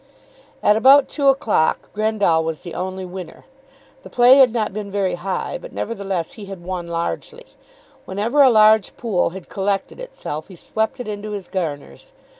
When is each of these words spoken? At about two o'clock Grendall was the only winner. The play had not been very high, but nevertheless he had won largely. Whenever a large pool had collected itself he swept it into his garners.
At 0.63 0.75
about 0.77 1.07
two 1.07 1.27
o'clock 1.27 1.93
Grendall 1.93 2.43
was 2.43 2.61
the 2.61 2.73
only 2.73 3.05
winner. 3.05 3.45
The 4.01 4.09
play 4.09 4.37
had 4.37 4.51
not 4.51 4.73
been 4.73 4.89
very 4.89 5.13
high, 5.13 5.59
but 5.61 5.73
nevertheless 5.73 6.31
he 6.31 6.45
had 6.45 6.63
won 6.63 6.87
largely. 6.87 7.45
Whenever 8.05 8.41
a 8.41 8.49
large 8.49 8.97
pool 8.97 9.29
had 9.29 9.47
collected 9.47 9.99
itself 9.99 10.47
he 10.47 10.55
swept 10.55 10.99
it 10.99 11.07
into 11.07 11.33
his 11.33 11.47
garners. 11.47 12.13